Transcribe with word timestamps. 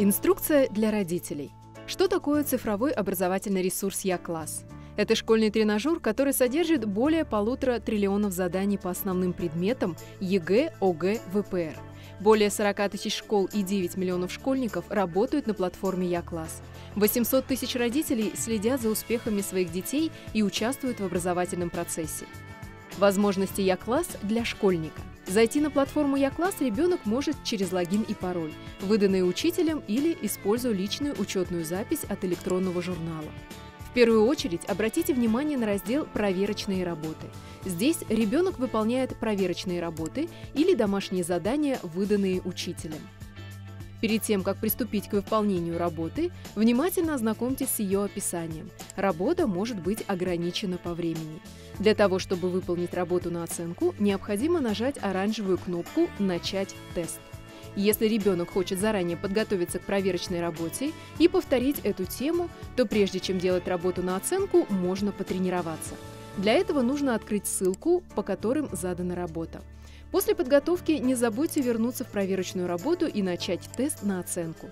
Инструкция 0.00 0.68
для 0.68 0.92
родителей. 0.92 1.50
Что 1.88 2.06
такое 2.06 2.44
цифровой 2.44 2.92
образовательный 2.92 3.62
ресурс 3.62 4.02
Я-класс? 4.02 4.64
Это 4.96 5.16
школьный 5.16 5.50
тренажер, 5.50 5.98
который 5.98 6.32
содержит 6.32 6.84
более 6.84 7.24
полутора 7.24 7.80
триллионов 7.80 8.32
заданий 8.32 8.78
по 8.78 8.90
основным 8.90 9.32
предметам 9.32 9.96
ЕГЭ, 10.20 10.76
ОГЭ, 10.80 11.18
ВПР. 11.32 11.74
Более 12.20 12.48
40 12.48 12.92
тысяч 12.92 13.16
школ 13.16 13.46
и 13.52 13.62
9 13.62 13.96
миллионов 13.96 14.30
школьников 14.30 14.84
работают 14.88 15.48
на 15.48 15.54
платформе 15.54 16.06
Я-класс. 16.06 16.62
800 16.94 17.46
тысяч 17.46 17.74
родителей 17.74 18.32
следят 18.36 18.80
за 18.80 18.90
успехами 18.90 19.40
своих 19.40 19.72
детей 19.72 20.12
и 20.32 20.44
участвуют 20.44 21.00
в 21.00 21.04
образовательном 21.04 21.70
процессе. 21.70 22.24
Возможности 22.98 23.62
Я-класс 23.62 24.06
для 24.22 24.44
школьника. 24.44 25.02
Зайти 25.28 25.60
на 25.60 25.70
платформу 25.70 26.16
Я-класс 26.16 26.56
ребенок 26.60 27.04
может 27.04 27.36
через 27.44 27.70
логин 27.70 28.00
и 28.00 28.14
пароль, 28.14 28.52
выданные 28.80 29.24
учителем 29.24 29.82
или 29.86 30.16
используя 30.22 30.72
личную 30.72 31.14
учетную 31.20 31.66
запись 31.66 32.04
от 32.08 32.24
электронного 32.24 32.80
журнала. 32.80 33.28
В 33.90 33.92
первую 33.92 34.24
очередь 34.24 34.64
обратите 34.64 35.12
внимание 35.12 35.58
на 35.58 35.66
раздел 35.66 36.06
«Проверочные 36.06 36.82
работы». 36.82 37.26
Здесь 37.66 37.98
ребенок 38.08 38.58
выполняет 38.58 39.18
проверочные 39.18 39.82
работы 39.82 40.30
или 40.54 40.74
домашние 40.74 41.24
задания, 41.24 41.78
выданные 41.82 42.40
учителем. 42.40 43.00
Перед 44.00 44.22
тем, 44.22 44.42
как 44.42 44.58
приступить 44.58 45.08
к 45.08 45.12
выполнению 45.12 45.78
работы, 45.78 46.30
внимательно 46.54 47.14
ознакомьтесь 47.14 47.70
с 47.70 47.78
ее 47.80 48.04
описанием. 48.04 48.70
Работа 48.96 49.46
может 49.46 49.80
быть 49.80 50.04
ограничена 50.06 50.78
по 50.78 50.94
времени. 50.94 51.40
Для 51.78 51.94
того, 51.94 52.18
чтобы 52.18 52.48
выполнить 52.48 52.94
работу 52.94 53.30
на 53.30 53.42
оценку, 53.42 53.94
необходимо 53.98 54.60
нажать 54.60 54.98
оранжевую 55.02 55.58
кнопку 55.58 56.08
«Начать 56.18 56.74
тест». 56.94 57.20
Если 57.76 58.06
ребенок 58.06 58.50
хочет 58.50 58.80
заранее 58.80 59.16
подготовиться 59.16 59.78
к 59.78 59.82
проверочной 59.82 60.40
работе 60.40 60.92
и 61.18 61.28
повторить 61.28 61.78
эту 61.84 62.06
тему, 62.06 62.48
то 62.76 62.86
прежде 62.86 63.20
чем 63.20 63.38
делать 63.38 63.68
работу 63.68 64.02
на 64.02 64.16
оценку, 64.16 64.66
можно 64.70 65.12
потренироваться. 65.12 65.94
Для 66.38 66.54
этого 66.54 66.82
нужно 66.82 67.14
открыть 67.14 67.46
ссылку, 67.46 68.02
по 68.14 68.22
которым 68.22 68.68
задана 68.72 69.14
работа. 69.14 69.60
После 70.10 70.34
подготовки 70.34 70.92
не 70.92 71.14
забудьте 71.14 71.60
вернуться 71.60 72.04
в 72.04 72.08
проверочную 72.08 72.66
работу 72.66 73.06
и 73.06 73.22
начать 73.22 73.68
тест 73.76 74.02
на 74.02 74.20
оценку. 74.20 74.70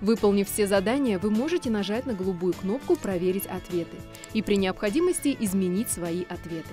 Выполнив 0.00 0.46
все 0.46 0.66
задания, 0.66 1.18
вы 1.18 1.30
можете 1.30 1.70
нажать 1.70 2.04
на 2.04 2.12
голубую 2.12 2.52
кнопку 2.52 2.94
«Проверить 2.94 3.46
ответы» 3.46 3.96
и 4.34 4.42
при 4.42 4.56
необходимости 4.56 5.34
изменить 5.40 5.88
свои 5.88 6.24
ответы. 6.28 6.68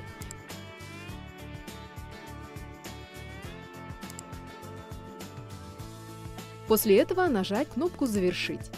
После 6.71 6.99
этого 6.99 7.27
нажать 7.27 7.67
кнопку 7.67 8.05
«Завершить». 8.05 8.71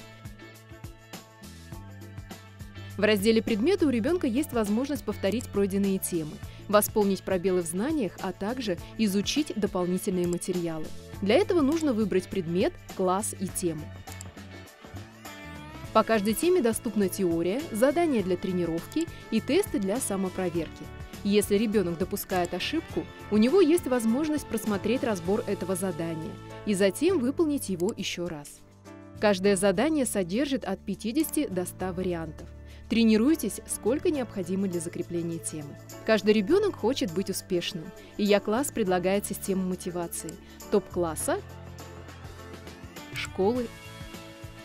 В 2.97 3.01
разделе 3.03 3.39
«Предметы» 3.39 3.85
у 3.85 3.91
ребенка 3.91 4.25
есть 4.25 4.51
возможность 4.51 5.03
повторить 5.03 5.47
пройденные 5.49 5.99
темы, 5.99 6.31
восполнить 6.67 7.21
пробелы 7.21 7.61
в 7.61 7.67
знаниях, 7.67 8.13
а 8.19 8.31
также 8.31 8.79
изучить 8.97 9.53
дополнительные 9.55 10.25
материалы. 10.25 10.87
Для 11.21 11.35
этого 11.35 11.61
нужно 11.61 11.93
выбрать 11.93 12.27
предмет, 12.29 12.73
класс 12.97 13.35
и 13.39 13.47
тему. 13.47 13.83
По 15.93 16.01
каждой 16.01 16.33
теме 16.33 16.61
доступна 16.61 17.09
теория, 17.09 17.61
задания 17.71 18.23
для 18.23 18.37
тренировки 18.37 19.07
и 19.29 19.39
тесты 19.39 19.77
для 19.77 19.99
самопроверки. 19.99 20.83
Если 21.23 21.55
ребенок 21.55 21.97
допускает 21.97 22.53
ошибку, 22.53 23.05
у 23.31 23.37
него 23.37 23.61
есть 23.61 23.87
возможность 23.87 24.45
просмотреть 24.45 25.03
разбор 25.03 25.43
этого 25.47 25.75
задания 25.75 26.31
и 26.65 26.73
затем 26.73 27.19
выполнить 27.19 27.69
его 27.69 27.93
еще 27.95 28.27
раз. 28.27 28.59
Каждое 29.21 29.55
задание 29.55 30.05
содержит 30.05 30.65
от 30.65 30.79
50 30.83 31.53
до 31.53 31.65
100 31.65 31.93
вариантов. 31.93 32.49
Тренируйтесь, 32.89 33.61
сколько 33.67 34.11
необходимо 34.11 34.67
для 34.67 34.81
закрепления 34.81 35.39
темы. 35.39 35.77
Каждый 36.05 36.33
ребенок 36.33 36.75
хочет 36.75 37.13
быть 37.13 37.29
успешным, 37.29 37.85
и 38.17 38.23
Я-класс 38.23 38.71
предлагает 38.71 39.25
систему 39.25 39.67
мотивации 39.67 40.31
топ-класса, 40.71 41.39
школы, 43.13 43.67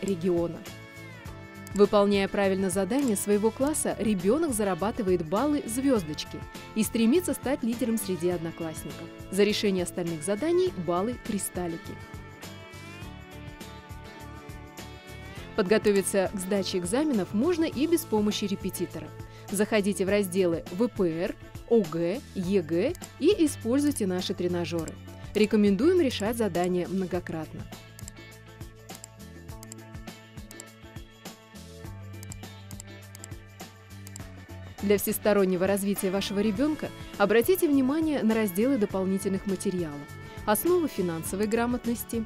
региона. 0.02 0.58
Выполняя 1.74 2.28
правильно 2.28 2.70
задание 2.70 3.14
своего 3.14 3.50
класса, 3.50 3.94
ребенок 3.98 4.52
зарабатывает 4.52 5.26
баллы 5.26 5.62
«звездочки» 5.66 6.38
и 6.74 6.82
стремится 6.82 7.34
стать 7.34 7.62
лидером 7.62 7.98
среди 7.98 8.30
одноклассников. 8.30 9.04
За 9.30 9.44
решение 9.44 9.84
остальных 9.84 10.22
заданий– 10.22 10.72
баллы 10.86 11.16
«кристаллики». 11.26 11.92
Подготовиться 15.56 16.30
к 16.32 16.38
сдаче 16.38 16.78
экзаменов 16.78 17.34
можно 17.34 17.64
и 17.64 17.86
без 17.86 18.04
помощи 18.04 18.44
репетиторов. 18.44 19.10
Заходите 19.50 20.04
в 20.04 20.08
разделы 20.08 20.62
ВПР, 20.70 21.34
ОГЭ, 21.68 22.20
ЕГЭ 22.34 22.94
и 23.18 23.44
используйте 23.44 24.06
наши 24.06 24.34
тренажеры. 24.34 24.94
Рекомендуем 25.34 26.00
решать 26.00 26.36
задания 26.36 26.86
многократно. 26.86 27.60
Для 34.82 34.96
всестороннего 34.96 35.66
развития 35.66 36.10
вашего 36.10 36.38
ребенка 36.38 36.88
обратите 37.18 37.66
внимание 37.68 38.22
на 38.22 38.34
разделы 38.34 38.78
дополнительных 38.78 39.46
материалов, 39.46 39.98
основы 40.46 40.86
финансовой 40.86 41.48
грамотности, 41.48 42.24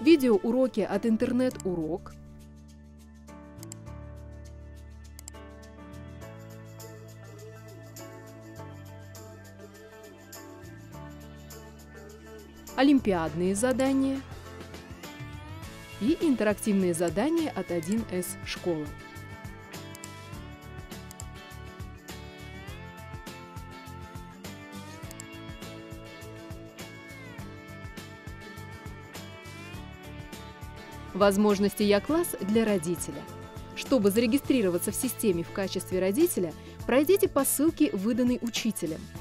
видеоуроки 0.00 0.80
от 0.80 1.04
интернет-урок, 1.04 2.12
олимпиадные 12.76 13.56
задания– 13.56 14.20
и 16.00 16.16
интерактивные 16.20 16.94
задания 16.94 17.52
от 17.54 17.70
1С 17.70 18.26
школы. 18.44 18.86
Возможности 31.12 31.82
Я-класс 31.82 32.36
для 32.40 32.64
родителя. 32.64 33.22
Чтобы 33.76 34.10
зарегистрироваться 34.10 34.90
в 34.90 34.94
системе 34.94 35.42
в 35.42 35.50
качестве 35.50 35.98
родителя, 35.98 36.52
пройдите 36.86 37.28
по 37.28 37.44
ссылке, 37.44 37.90
выданной 37.92 38.38
учителем– 38.40 39.00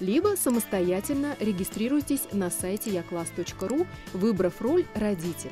либо 0.00 0.36
самостоятельно 0.36 1.36
регистрируйтесь 1.40 2.28
на 2.32 2.50
сайте 2.50 2.90
якласс.ру, 2.90 3.86
выбрав 4.12 4.60
роль 4.60 4.84
«Родитель». 4.94 5.50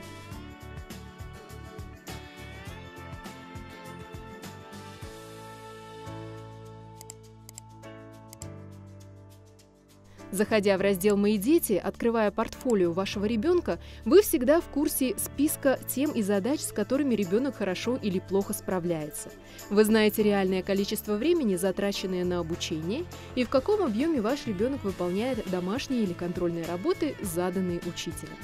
Заходя 10.31 10.77
в 10.77 10.81
раздел 10.81 11.17
«Мои 11.17 11.39
дети», 11.39 11.75
открывая 11.75 12.31
портфолио 12.31 12.93
вашего 12.93 13.25
ребенка, 13.25 13.79
вы 14.05 14.23
всегда 14.23 14.61
в 14.61 14.65
курсе 14.65 15.15
списка 15.17 15.79
тем 15.87 16.11
и 16.11 16.23
задач, 16.23 16.61
с 16.61 16.73
которыми 16.73 17.15
ребенок 17.15 17.57
хорошо 17.57 17.97
или 18.03 18.19
плохо 18.19 18.53
справляется. 18.53 19.31
Вы 19.71 19.85
знаете 19.85 20.23
реальное 20.23 20.63
количество 20.63 21.15
времени, 21.15 21.57
затраченное 21.57 22.25
на 22.25 22.41
обучение, 22.41 23.05
и 23.37 23.45
в 23.45 23.49
каком 23.49 23.83
объеме 23.83 24.21
ваш 24.21 24.47
ребенок 24.47 24.83
выполняет 24.83 25.49
домашние 25.51 26.03
или 26.03 26.13
контрольные 26.13 26.65
работы, 26.65 27.15
заданные 27.23 27.81
учителем. 27.87 28.37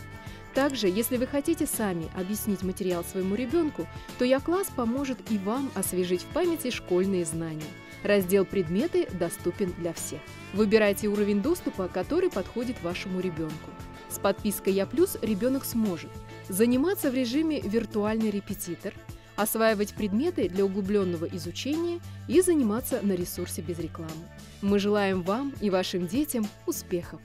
Также, 0.54 0.88
если 0.88 1.16
вы 1.16 1.26
хотите 1.26 1.66
сами 1.66 2.08
объяснить 2.16 2.62
материал 2.62 3.04
своему 3.04 3.34
ребенку, 3.34 3.86
то 4.18 4.24
Я-класс 4.24 4.68
поможет 4.74 5.18
и 5.30 5.38
вам 5.38 5.70
освежить 5.74 6.22
в 6.22 6.26
памяти 6.26 6.70
школьные 6.70 7.24
знания. 7.24 7.62
Раздел 8.02 8.44
«Предметы» 8.44 9.08
доступен 9.19 9.73
для 9.79 9.93
всех. 9.93 10.20
Выбирайте 10.55 11.08
уровень 11.08 11.43
доступа, 11.43 11.88
который 11.88 12.31
подходит 12.31 12.82
вашему 12.82 13.20
ребенку. 13.20 13.70
С 14.08 14.19
подпиской 14.19 14.73
«Я 14.73 14.87
плюс» 14.87 15.17
ребенок 15.23 15.64
сможет 15.64 16.11
заниматься 16.49 17.11
в 17.11 17.14
режиме 17.14 17.61
«Виртуальный 17.61 18.31
репетитор», 18.31 18.94
осваивать 19.37 19.94
предметы 19.94 20.49
для 20.49 20.64
углубленного 20.64 21.25
изучения 21.26 22.00
и 22.29 22.41
заниматься 22.41 23.00
на 23.02 23.12
ресурсе 23.12 23.62
без 23.62 23.79
рекламы. 23.79 24.11
Мы 24.61 24.79
желаем 24.79 25.23
вам 25.23 25.52
и 25.61 25.70
вашим 25.70 26.06
детям 26.06 26.47
успехов! 26.67 27.20